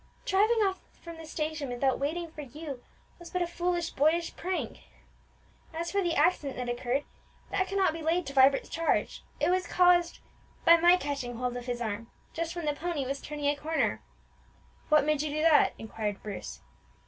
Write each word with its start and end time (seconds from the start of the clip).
"Driving 0.25 0.63
off 0.63 0.81
from 0.99 1.17
the 1.17 1.27
station 1.27 1.69
without 1.69 1.99
waiting 1.99 2.31
for 2.31 2.41
you 2.41 2.83
was 3.19 3.29
but 3.29 3.43
a 3.43 3.45
foolish, 3.45 3.91
boyish 3.91 4.35
prank," 4.35 4.69
pleaded 4.71 4.79
Emmie. 4.89 5.79
"As 5.79 5.91
for 5.91 6.01
the 6.01 6.15
accident 6.15 6.55
that 6.57 6.67
occurred, 6.69 7.03
that 7.51 7.67
cannot 7.67 7.93
be 7.93 8.01
laid 8.01 8.25
to 8.25 8.33
Vibert's 8.33 8.67
charge; 8.67 9.21
it 9.39 9.51
was 9.51 9.67
caused 9.67 10.17
by 10.65 10.75
my 10.77 10.97
catching 10.97 11.35
hold 11.35 11.55
of 11.55 11.67
his 11.67 11.81
arm 11.81 12.09
just 12.33 12.55
when 12.55 12.65
the 12.65 12.73
pony 12.73 13.05
was 13.05 13.21
turning 13.21 13.45
a 13.45 13.55
corner." 13.55 14.01
"What 14.89 15.05
made 15.05 15.21
you 15.21 15.29
do 15.29 15.43
that?" 15.43 15.73
inquired 15.77 16.23
Bruce. 16.23 16.61